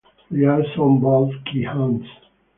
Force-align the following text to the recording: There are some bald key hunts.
There 0.31 0.49
are 0.51 0.63
some 0.75 0.99
bald 0.99 1.31
key 1.45 1.61
hunts. 1.61 2.07